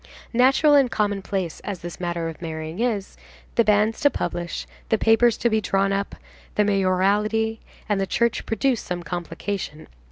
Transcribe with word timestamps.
Natural 0.33 0.73
and 0.73 0.89
commonplace 0.89 1.59
as 1.59 1.81
this 1.81 1.99
matter 1.99 2.27
of 2.27 2.41
marrying 2.41 2.79
is, 2.79 3.17
the 3.53 3.63
banns 3.63 3.99
to 3.99 4.09
publish, 4.09 4.65
the 4.89 4.97
papers 4.97 5.37
to 5.37 5.47
be 5.47 5.61
drawn 5.61 5.93
up, 5.93 6.15
the 6.55 6.65
mayoralty, 6.65 7.59
and 7.87 8.01
the 8.01 8.07
church 8.07 8.47
produce 8.47 8.81
some 8.81 9.03
complication. 9.03 9.87